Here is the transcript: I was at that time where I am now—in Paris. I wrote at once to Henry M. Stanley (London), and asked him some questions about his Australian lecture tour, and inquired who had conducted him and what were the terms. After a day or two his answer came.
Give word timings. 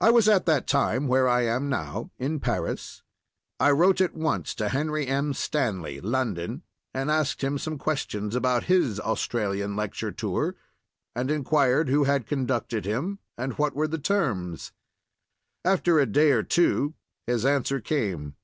I 0.00 0.10
was 0.10 0.28
at 0.28 0.44
that 0.46 0.66
time 0.66 1.06
where 1.06 1.28
I 1.28 1.42
am 1.42 1.68
now—in 1.68 2.40
Paris. 2.40 3.04
I 3.60 3.70
wrote 3.70 4.00
at 4.00 4.12
once 4.12 4.56
to 4.56 4.70
Henry 4.70 5.06
M. 5.06 5.32
Stanley 5.32 6.00
(London), 6.00 6.64
and 6.92 7.08
asked 7.12 7.44
him 7.44 7.58
some 7.58 7.78
questions 7.78 8.34
about 8.34 8.64
his 8.64 8.98
Australian 8.98 9.76
lecture 9.76 10.10
tour, 10.10 10.56
and 11.14 11.30
inquired 11.30 11.88
who 11.88 12.02
had 12.02 12.26
conducted 12.26 12.84
him 12.84 13.20
and 13.38 13.52
what 13.56 13.76
were 13.76 13.86
the 13.86 13.98
terms. 13.98 14.72
After 15.64 16.00
a 16.00 16.06
day 16.06 16.32
or 16.32 16.42
two 16.42 16.94
his 17.28 17.46
answer 17.46 17.78
came. 17.80 18.34